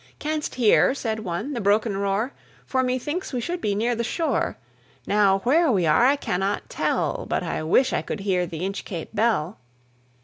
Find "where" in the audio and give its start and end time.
5.43-5.71